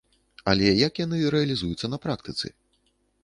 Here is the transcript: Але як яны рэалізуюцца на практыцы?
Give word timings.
Але 0.51 0.69
як 0.87 0.93
яны 1.05 1.19
рэалізуюцца 1.35 1.91
на 1.93 1.97
практыцы? 2.05 2.47